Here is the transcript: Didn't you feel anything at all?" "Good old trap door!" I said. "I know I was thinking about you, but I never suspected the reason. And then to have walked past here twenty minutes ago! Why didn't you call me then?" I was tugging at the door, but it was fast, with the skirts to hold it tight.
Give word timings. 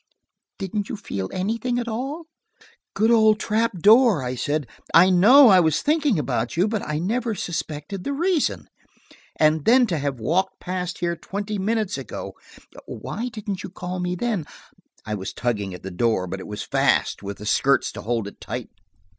Didn't 0.57 0.89
you 0.89 0.95
feel 0.97 1.29
anything 1.31 1.77
at 1.77 1.87
all?" 1.87 2.23
"Good 2.95 3.11
old 3.11 3.39
trap 3.39 3.77
door!" 3.77 4.23
I 4.23 4.33
said. 4.33 4.65
"I 4.95 5.11
know 5.11 5.49
I 5.49 5.59
was 5.59 5.83
thinking 5.83 6.17
about 6.17 6.57
you, 6.57 6.67
but 6.67 6.81
I 6.89 6.97
never 6.97 7.35
suspected 7.35 8.03
the 8.03 8.11
reason. 8.11 8.67
And 9.39 9.63
then 9.63 9.85
to 9.85 9.99
have 9.99 10.19
walked 10.19 10.59
past 10.59 10.97
here 11.01 11.15
twenty 11.15 11.59
minutes 11.59 11.99
ago! 11.99 12.33
Why 12.87 13.27
didn't 13.29 13.61
you 13.61 13.69
call 13.69 13.99
me 13.99 14.15
then?" 14.15 14.47
I 15.05 15.13
was 15.13 15.33
tugging 15.33 15.71
at 15.75 15.83
the 15.83 15.91
door, 15.91 16.25
but 16.25 16.39
it 16.39 16.47
was 16.47 16.63
fast, 16.63 17.21
with 17.21 17.37
the 17.37 17.45
skirts 17.45 17.91
to 17.91 18.01
hold 18.01 18.27
it 18.27 18.41
tight. 18.41 18.71